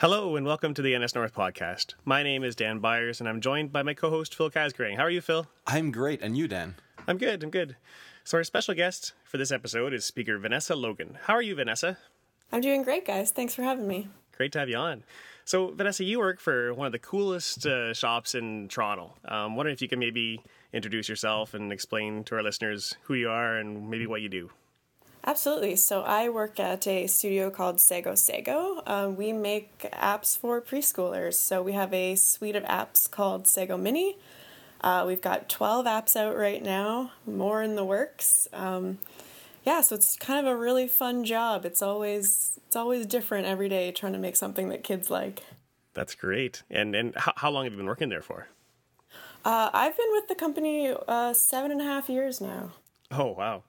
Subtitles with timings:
[0.00, 1.94] Hello and welcome to the NS North podcast.
[2.04, 4.96] My name is Dan Byers and I'm joined by my co-host Phil Casgrain.
[4.96, 5.48] How are you, Phil?
[5.66, 6.76] I'm great, and you, Dan?
[7.08, 7.42] I'm good.
[7.42, 7.74] I'm good.
[8.22, 11.18] So our special guest for this episode is speaker Vanessa Logan.
[11.24, 11.98] How are you, Vanessa?
[12.52, 13.32] I'm doing great, guys.
[13.32, 14.06] Thanks for having me.
[14.36, 15.02] Great to have you on.
[15.44, 19.14] So, Vanessa, you work for one of the coolest uh, shops in Toronto.
[19.24, 23.30] Um, wondering if you can maybe introduce yourself and explain to our listeners who you
[23.30, 24.50] are and maybe what you do.
[25.26, 25.76] Absolutely.
[25.76, 28.82] So I work at a studio called Sago Sago.
[28.86, 31.34] Um, we make apps for preschoolers.
[31.34, 34.16] So we have a suite of apps called Sago Mini.
[34.80, 38.46] Uh, we've got 12 apps out right now, more in the works.
[38.52, 38.98] Um,
[39.64, 41.64] yeah, so it's kind of a really fun job.
[41.64, 45.42] It's always it's always different every day trying to make something that kids like.
[45.94, 46.62] That's great.
[46.70, 48.48] And and how, how long have you been working there for?
[49.44, 52.72] Uh, I've been with the company uh, seven and a half years now.
[53.10, 53.64] Oh wow.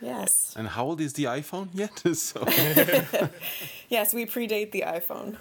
[0.00, 0.54] Yes.
[0.56, 1.98] And how old is the iPhone yet?
[2.14, 2.44] so,
[3.88, 5.36] Yes, we predate the iPhone.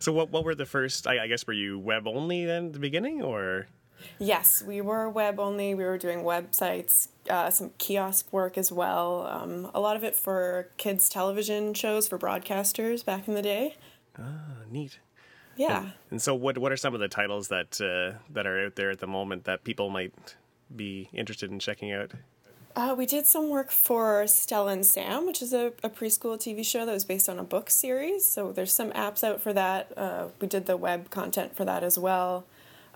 [0.00, 1.06] So what what were the first?
[1.06, 3.66] I, I guess were you web only then at the beginning, or
[4.18, 5.74] Yes, we were web only.
[5.74, 9.26] We were doing websites, uh, some kiosk work as well.
[9.26, 13.76] Um, a lot of it for kids' television shows for broadcasters back in the day.
[14.18, 14.98] ah, neat.
[15.56, 15.90] Yeah.
[16.10, 18.90] And so, what what are some of the titles that uh, that are out there
[18.90, 20.36] at the moment that people might
[20.74, 22.12] be interested in checking out?
[22.76, 26.64] Uh, we did some work for Stella and Sam, which is a, a preschool TV
[26.66, 28.26] show that was based on a book series.
[28.26, 29.96] So there's some apps out for that.
[29.96, 32.44] Uh, we did the web content for that as well.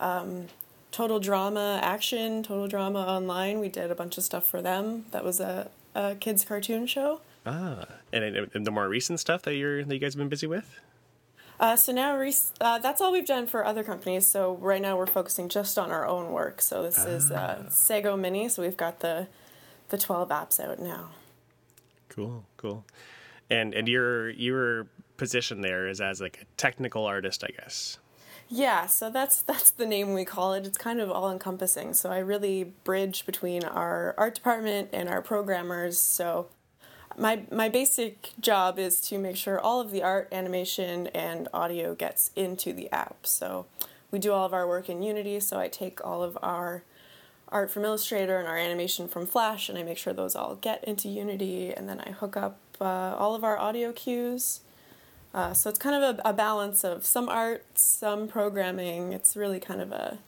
[0.01, 0.47] Um,
[0.91, 5.05] Total Drama Action, Total Drama Online, we did a bunch of stuff for them.
[5.13, 7.21] That was a, a kids' cartoon show.
[7.47, 10.47] Ah, and, and the more recent stuff that you're that you guys have been busy
[10.47, 10.81] with.
[11.61, 12.21] Uh, so now
[12.61, 14.27] uh, that's all we've done for other companies.
[14.27, 16.63] So right now we're focusing just on our own work.
[16.63, 18.49] So this is uh, Sago Mini.
[18.49, 19.27] So we've got the
[19.89, 21.11] the 12 apps out now.
[22.09, 22.85] Cool, cool.
[23.51, 24.87] And and your your
[25.17, 27.99] position there is as like a technical artist, I guess.
[28.49, 30.67] Yeah, so that's that's the name we call it.
[30.67, 31.93] It's kind of all encompassing.
[31.93, 35.99] So I really bridge between our art department and our programmers.
[35.99, 36.49] So
[37.17, 41.95] my my basic job is to make sure all of the art, animation, and audio
[41.95, 43.27] gets into the app.
[43.27, 43.67] So
[44.11, 45.41] we do all of our work in Unity.
[45.41, 46.85] So I take all of our
[47.51, 50.85] art from Illustrator and our animation from Flash, and I make sure those all get
[50.85, 54.61] into Unity, and then I hook up uh, all of our audio cues.
[55.35, 59.13] Uh, so it's kind of a, a balance of some art, some programming.
[59.13, 60.19] It's really kind of a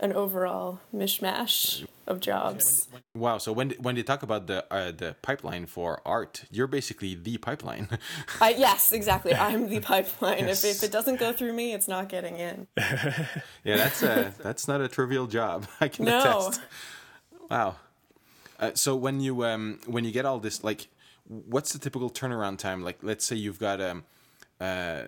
[0.00, 2.88] an overall mishmash of jobs.
[3.14, 3.38] wow.
[3.38, 7.38] So when when they talk about the uh, the pipeline for art, you're basically the
[7.38, 7.88] pipeline.
[8.40, 9.34] I, yes, exactly.
[9.34, 10.44] I'm the pipeline.
[10.48, 12.66] If, if it doesn't go through me, it's not getting in.
[12.76, 15.66] yeah, that's a that's not a trivial job.
[15.80, 16.18] I can No.
[16.20, 16.60] attest.
[17.50, 17.76] Wow.
[18.60, 20.88] Uh, so when you um when you get all this like,
[21.26, 22.82] what's the typical turnaround time?
[22.82, 24.04] Like, let's say you've got um
[24.60, 25.04] uh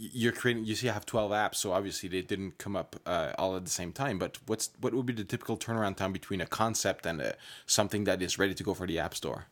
[0.00, 3.32] you're creating you see I have 12 apps so obviously they didn't come up uh,
[3.38, 6.40] all at the same time but what's what would be the typical turnaround time between
[6.40, 9.46] a concept and a, something that is ready to go for the app store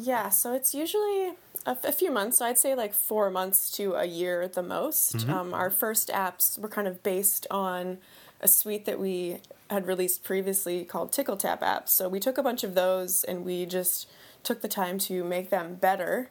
[0.00, 1.32] Yeah, so it's usually
[1.66, 2.38] a, a few months.
[2.38, 5.28] So I'd say like four months to a year at the most.
[5.28, 7.98] Um, our first apps were kind of based on
[8.40, 9.38] a suite that we
[9.68, 11.88] had released previously called Tickle Tap apps.
[11.88, 14.08] So we took a bunch of those and we just
[14.44, 16.30] took the time to make them better.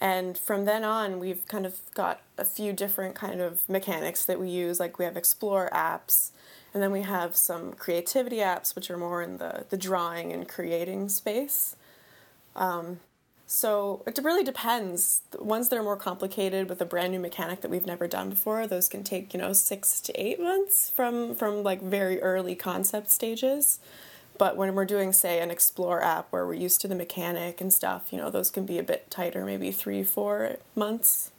[0.00, 4.40] And from then on, we've kind of got a few different kind of mechanics that
[4.40, 4.80] we use.
[4.80, 6.30] Like we have Explore apps,
[6.72, 10.48] and then we have some creativity apps, which are more in the, the drawing and
[10.48, 11.76] creating space.
[12.56, 13.00] Um,
[13.46, 15.22] so it really depends.
[15.32, 18.30] The ones that are more complicated with a brand new mechanic that we've never done
[18.30, 22.54] before, those can take you know six to eight months from from like very early
[22.54, 23.80] concept stages.
[24.40, 27.70] But when we're doing say an explore app where we're used to the mechanic and
[27.70, 31.30] stuff, you know those can be a bit tighter, maybe three four months.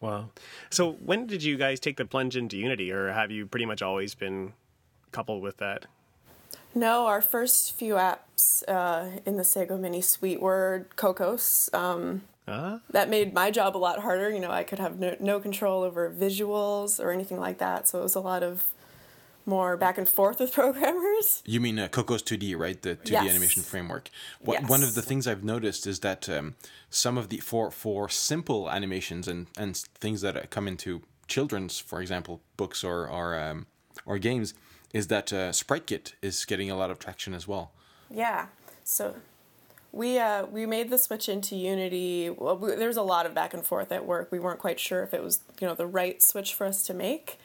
[0.00, 0.30] Wow.
[0.70, 3.80] So when did you guys take the plunge into Unity, or have you pretty much
[3.80, 4.54] always been
[5.12, 5.86] coupled with that?
[6.74, 11.72] No, our first few apps uh, in the Sago Mini suite were Cocos.
[11.72, 14.30] Um, Ah, that made my job a lot harder.
[14.30, 17.86] You know, I could have no, no control over visuals or anything like that.
[17.86, 18.64] So it was a lot of
[19.46, 21.42] more back and forth with programmers.
[21.46, 22.80] You mean uh, Cocos 2D, right?
[22.80, 23.30] The 2D Yes.
[23.30, 24.10] animation framework.
[24.40, 26.54] What, One of the things I've noticed is that um,
[26.90, 31.78] some of the for for simple animations and and things that uh, come into children's,
[31.78, 33.66] for example, books or or um,
[34.06, 34.54] or games,
[34.92, 37.72] is that uh, SpriteKit is getting a lot of traction as well.
[38.10, 38.46] Yeah.
[38.84, 39.14] So
[39.92, 42.30] we uh, we made the switch into Unity.
[42.30, 44.30] Well, we, there was a lot of back and forth at work.
[44.32, 46.94] We weren't quite sure if it was you know the right switch for us to
[46.94, 47.38] make,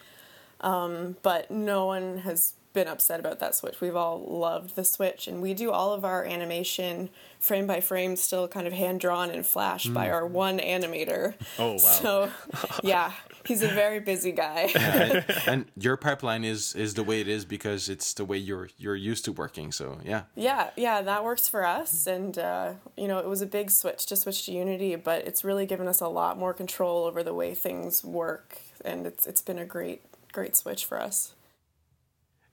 [0.61, 3.81] um, but no one has been upset about that switch.
[3.81, 7.09] We've all loved the switch, and we do all of our animation
[7.39, 11.35] frame by frame, still kind of hand drawn in Flash by our one animator.
[11.57, 11.77] Oh, wow.
[11.77, 12.31] So,
[12.83, 13.13] yeah,
[13.45, 14.71] he's a very busy guy.
[14.75, 18.69] and, and your pipeline is is the way it is because it's the way you're
[18.77, 19.71] you're used to working.
[19.71, 20.23] So yeah.
[20.35, 22.07] Yeah, yeah, that works for us.
[22.07, 25.43] And, uh, you know, it was a big switch to switch to Unity, but it's
[25.43, 28.57] really given us a lot more control over the way things work.
[28.83, 30.03] And it's, it's been a great,
[30.35, 31.33] great switch for us.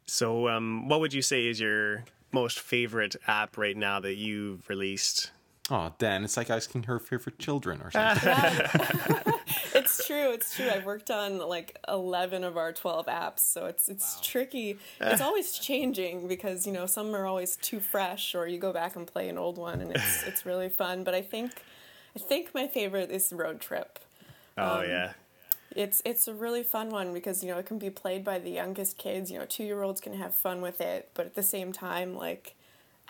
[0.06, 4.68] So, um, what would you say is your most favorite app right now that you've
[4.68, 5.30] released?
[5.70, 9.32] Oh, Dan, it's like asking her favorite children or something.
[9.74, 10.68] It's true, it's true.
[10.68, 14.78] I've worked on like 11 of our 12 apps, so it's it's tricky.
[15.00, 18.96] It's always changing because, you know, some are always too fresh or you go back
[18.96, 21.50] and play an old one and it's it's really fun, but I think
[22.14, 23.98] I think my favorite is Road Trip.
[24.58, 25.12] Oh yeah,
[25.76, 28.50] It's it's a really fun one because you know it can be played by the
[28.50, 29.30] youngest kids.
[29.30, 32.14] You know, two year olds can have fun with it, but at the same time,
[32.16, 32.54] like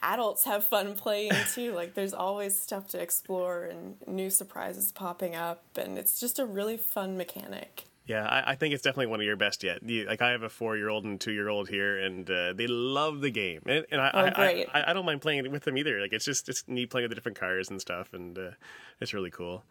[0.03, 1.73] adults have fun playing too.
[1.73, 6.47] like there's always stuff to explore and new surprises popping up, and it's just a
[6.47, 7.85] really fun mechanic.
[8.07, 8.27] yeah.
[8.27, 9.83] I, I think it's definitely one of your best yet.
[9.83, 13.63] You, like I have a four-year-old and two-year-old here, and uh, they love the game,
[13.67, 14.69] and, and I, Oh, I, great.
[14.75, 16.01] I, I don't mind playing it with them either.
[16.01, 18.51] Like it's just it's neat playing with the different cars and stuff, and uh,
[19.01, 19.65] it's really cool.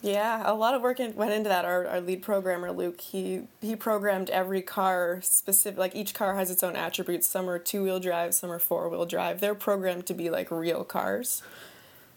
[0.00, 1.64] Yeah, a lot of work in, went into that.
[1.64, 5.78] Our, our lead programmer Luke, he he programmed every car specific.
[5.78, 7.26] Like each car has its own attributes.
[7.26, 9.40] Some are two wheel drive, some are four wheel drive.
[9.40, 11.42] They're programmed to be like real cars.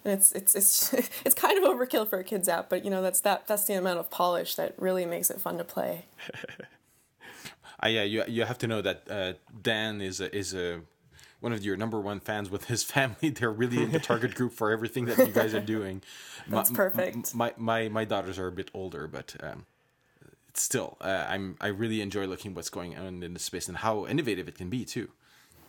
[0.06, 0.94] And it's it's it's
[1.26, 3.74] it's kind of overkill for a kids app, but you know that's that that's the
[3.74, 6.06] amount of polish that really makes it fun to play.
[7.82, 10.82] Uh, yeah, you you have to know that uh, Dan is a, is a
[11.42, 13.30] one of your number one fans with his family.
[13.30, 16.02] They're really in the target group for everything that you guys are doing.
[16.48, 17.36] That's my, perfect.
[17.36, 19.66] My, my my daughters are a bit older, but um,
[20.54, 24.08] still uh, I'm I really enjoy looking what's going on in the space and how
[24.08, 25.10] innovative it can be too.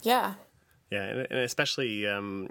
[0.03, 0.35] Yeah,
[0.91, 2.49] Yeah, and, and especially um,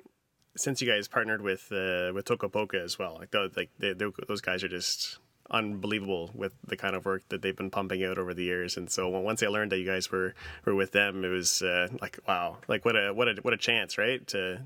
[0.56, 3.18] since you guys partnered with uh, with Toca Boca as well.
[3.20, 5.20] Like, those, like they, those guys are just
[5.52, 8.78] unbelievable with the kind of work that they've been pumping out over the years.
[8.78, 10.34] And so once I learned that you guys were
[10.66, 13.58] were with them, it was uh, like wow, like what a what a what a
[13.58, 14.26] chance, right?
[14.28, 14.62] To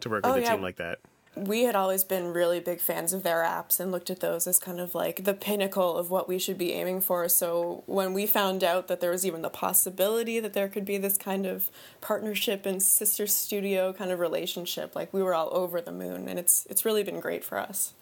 [0.00, 0.52] to work with Oh, a yeah.
[0.52, 0.98] team like that.
[1.36, 4.58] we had always been really big fans of their apps and looked at those as
[4.58, 7.28] kind of like the pinnacle of what we should be aiming for.
[7.28, 10.98] So when we found out that there was even the possibility that there could be
[10.98, 15.80] this kind of partnership and sister studio kind of relationship, like we were all over
[15.80, 17.94] the moon and it's it's really been great for us.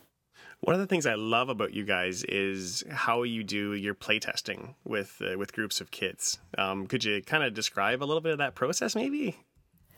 [0.61, 4.75] One of the things I love about you guys is how you do your playtesting
[4.85, 6.39] with uh, with groups of kids.
[6.57, 9.37] Um, could you kind of describe a little bit of that process, maybe?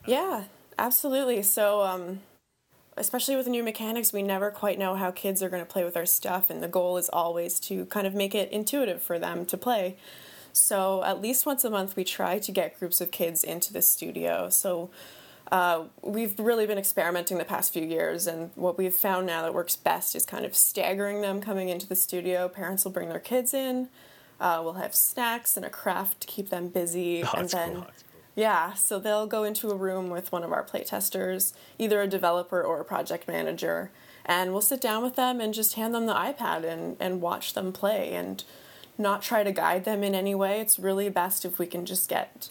[0.05, 0.43] Yeah,
[0.77, 1.41] absolutely.
[1.41, 2.21] So, um,
[2.95, 5.97] especially with new mechanics, we never quite know how kids are going to play with
[5.97, 9.45] our stuff, and the goal is always to kind of make it intuitive for them
[9.47, 9.97] to play.
[10.53, 13.81] So, at least once a month, we try to get groups of kids into the
[13.81, 14.49] studio.
[14.49, 14.91] So,
[15.51, 19.53] uh, we've really been experimenting the past few years, and what we've found now that
[19.53, 22.47] works best is kind of staggering them coming into the studio.
[22.47, 23.89] Parents will bring their kids in.
[24.39, 27.87] Uh, we'll have snacks and a craft to keep them busy, Oh, and then cool.
[28.33, 32.61] Yeah, so they'll go into a room with one of our playtesters, either a developer
[32.61, 33.91] or a project manager,
[34.25, 37.53] and we'll sit down with them and just hand them the iPad and, and watch
[37.53, 38.45] them play and
[38.97, 40.61] not try to guide them in any way.
[40.61, 42.49] It's really best if we can just get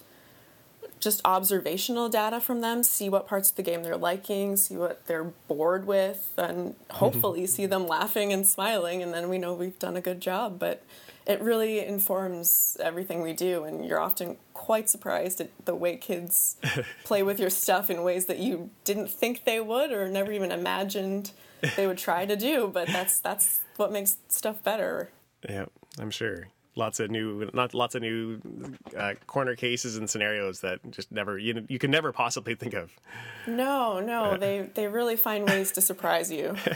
[1.00, 5.06] just observational data from them, see what parts of the game they're liking, see what
[5.06, 9.78] they're bored with, and hopefully see them laughing and smiling, and then we know we've
[9.78, 10.58] done a good job.
[10.58, 10.82] But
[11.26, 16.56] it really informs everything we do, and you're often quite surprised at the way kids
[17.04, 20.52] play with your stuff in ways that you didn't think they would or never even
[20.52, 21.32] imagined
[21.76, 22.68] they would try to do.
[22.72, 25.10] But that's that's what makes stuff better.
[25.48, 25.64] Yeah,
[25.98, 26.48] I'm sure.
[26.76, 28.40] Lots of new, not lots of new
[28.96, 32.92] uh, corner cases and scenarios that just never you you can never possibly think of.
[33.46, 36.56] No, no, they they really find ways to surprise you.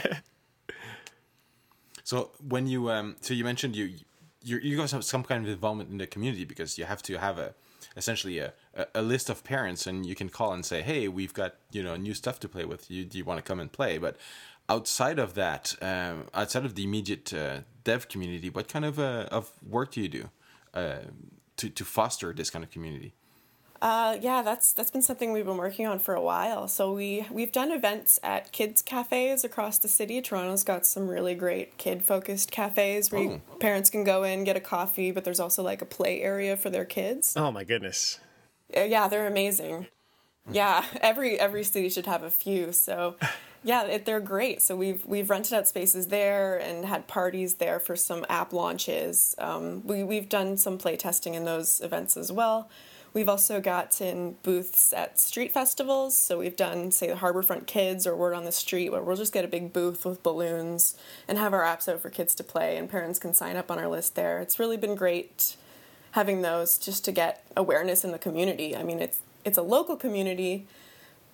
[2.05, 3.95] So when you um, so you mentioned you
[4.43, 7.17] you you guys have some kind of involvement in the community because you have to
[7.17, 7.55] have a
[7.97, 11.33] essentially a, a, a list of parents and you can call and say hey we've
[11.33, 13.71] got you know new stuff to play with you do you want to come and
[13.71, 14.17] play but
[14.69, 19.27] outside of that um, outside of the immediate uh, dev community what kind of uh,
[19.31, 20.29] of work do you do
[20.73, 20.97] uh,
[21.55, 23.13] to to foster this kind of community
[23.81, 26.67] Uh, yeah, that's that's been something we've been working on for a while.
[26.67, 30.21] So we we've done events at kids cafes across the city.
[30.21, 34.55] Toronto's got some really great kid focused cafes where you, parents can go in get
[34.55, 37.35] a coffee, but there's also like a play area for their kids.
[37.35, 38.19] Oh my goodness!
[38.73, 39.87] Yeah, they're amazing.
[40.49, 42.71] Yeah, every every city should have a few.
[42.71, 43.17] So,
[43.65, 44.61] yeah, it, they're great.
[44.61, 49.35] So we've we've rented out spaces there and had parties there for some app launches.
[49.39, 52.69] Um, we we've done some play testing in those events as well.
[53.11, 56.15] We've also gotten booths at street festivals.
[56.17, 59.33] So we've done, say, the Harborfront Kids or Word on the Street, where we'll just
[59.33, 60.95] get a big booth with balloons
[61.27, 63.79] and have our apps out for kids to play, and parents can sign up on
[63.79, 64.39] our list there.
[64.39, 65.55] It's really been great
[66.11, 68.75] having those just to get awareness in the community.
[68.75, 70.67] I mean, it's it's a local community,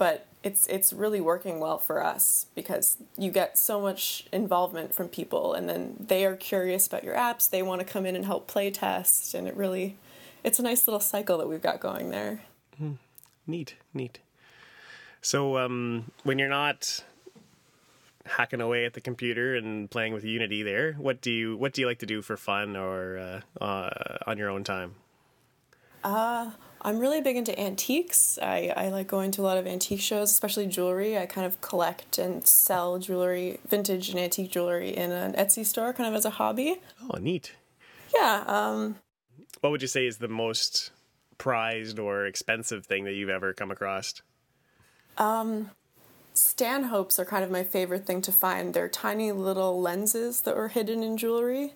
[0.02, 5.08] but it's it's really working well for us because you get so much involvement from
[5.08, 7.48] people, and then they are curious about your apps.
[7.48, 9.98] They want to come in and help play test, and it really
[10.44, 12.42] it's a nice little cycle that we've got going there.
[13.46, 14.18] Neat, neat.
[15.22, 17.04] So, um, when you're not
[18.26, 21.82] hacking away at the computer and playing with Unity, there, what do you what do
[21.82, 23.20] you like to do for fun or
[23.60, 24.96] uh, uh, on your own time?
[26.84, 28.40] I'm really big into antiques.
[28.42, 31.18] I, I like going to a lot of antique shows, especially jewelry.
[31.18, 35.94] I kind of collect and sell jewelry, vintage and antique jewelry in an Etsy store,
[35.94, 36.82] kind of as a hobby.
[37.04, 37.54] Oh, neat.
[38.16, 38.96] Yeah, um,
[39.62, 40.92] What would you say is the most
[41.38, 44.22] prized or expensive thing that you've ever come across?
[45.18, 45.72] Um,
[46.34, 48.74] Stanhopes are kind of my favorite thing to find.
[48.74, 51.74] They're tiny little lenses that were hidden in jewelry.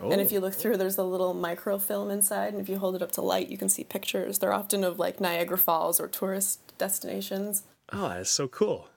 [0.00, 0.34] And if Oh.
[0.34, 3.22] you look through, there's a little microfilm inside, and if you hold it up to
[3.22, 4.38] light, you can see pictures.
[4.38, 7.64] They're often of like Niagara Falls or tourist destinations.
[7.92, 8.88] Oh, that's so cool.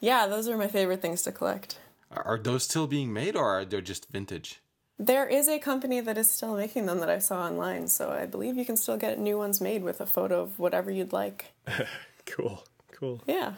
[0.00, 1.78] Yeah, those are my favorite things to collect.
[2.10, 4.60] Are are those still being made, or are they just vintage?
[4.98, 8.26] There is a company that is still making them that I saw online, so I
[8.26, 11.52] believe you can still get new ones made with a photo of whatever you'd like.
[12.26, 12.62] Cool,
[12.92, 13.22] cool.
[13.26, 13.54] Yeah.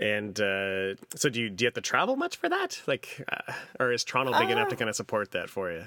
[0.00, 2.82] And uh, so, do you do you have to travel much for that?
[2.86, 5.84] Like, uh, or is Toronto big enough to kind of support that for you?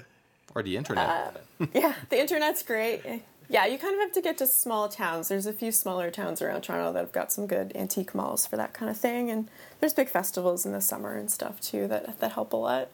[0.54, 1.36] Or the internet?
[1.74, 3.02] Yeah, the internet's great.
[3.50, 5.28] Yeah, you kind of have to get to small towns.
[5.28, 8.56] There's a few smaller towns around Toronto that have got some good antique malls for
[8.56, 9.50] that kind of thing, and
[9.80, 12.88] there's big festivals in the summer and stuff too that that help a lot.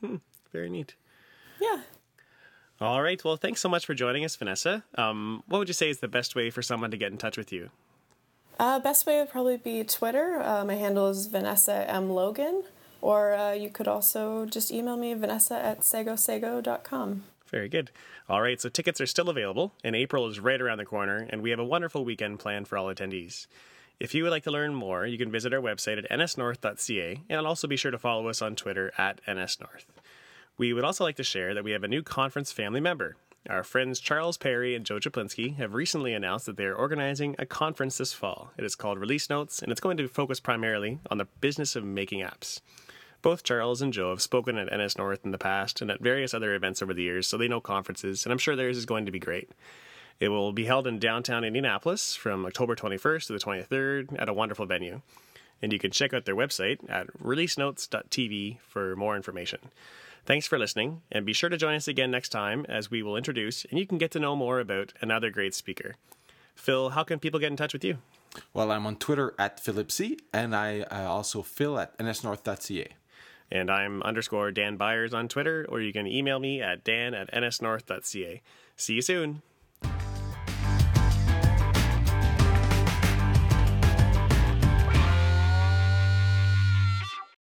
[0.00, 0.16] Hmm,
[0.52, 0.94] Very neat.
[1.60, 1.80] Yeah.
[2.80, 3.22] All right.
[3.22, 4.84] Well, thanks so much for joining us, Vanessa.
[4.96, 7.36] Um, what would you say is the best way for someone to get in touch
[7.36, 7.68] with you?
[8.60, 10.38] Uh, best way would probably be Twitter.
[10.42, 12.10] Uh, my handle is Vanessa M.
[12.10, 12.62] Logan,
[13.00, 17.22] or uh, you could also just email me, vanessa at sagosago.com.
[17.46, 17.90] Very good.
[18.28, 21.40] All right, so tickets are still available, and April is right around the corner, and
[21.40, 23.46] we have a wonderful weekend planned for all attendees.
[23.98, 27.46] If you would like to learn more, you can visit our website at nsnorth.ca, and
[27.46, 29.86] also be sure to follow us on Twitter at nsnorth.
[30.58, 33.16] We would also like to share that we have a new conference family member.
[33.48, 37.46] Our friends Charles Perry and Joe Cieplinski have recently announced that they are organizing a
[37.46, 38.50] conference this fall.
[38.58, 41.82] It is called Release Notes, and it's going to focus primarily on the business of
[41.82, 42.60] making apps.
[43.22, 46.34] Both Charles and Joe have spoken at NS North in the past and at various
[46.34, 49.06] other events over the years, so they know conferences, and I'm sure theirs is going
[49.06, 49.50] to be great.
[50.20, 54.34] It will be held in downtown Indianapolis from October 21st to the 23rd at a
[54.34, 55.00] wonderful venue.
[55.62, 59.60] And you can check out their website at releasenotes.tv for more information.
[60.30, 63.16] Thanks for listening, and be sure to join us again next time as we will
[63.16, 65.96] introduce and you can get to know more about another great speaker.
[66.54, 67.98] Phil, how can people get in touch with you?
[68.54, 72.86] Well, I'm on Twitter at Philip C, and I uh, also Phil at nsnorth.ca.
[73.50, 77.28] And I'm underscore Dan Byers on Twitter, or you can email me at dan at
[77.32, 78.40] nsnorth.ca.
[78.76, 79.42] See you soon.